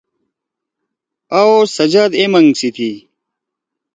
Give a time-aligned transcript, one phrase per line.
[1.39, 2.91] آ او سجاد اے مَنگ سی تھی۔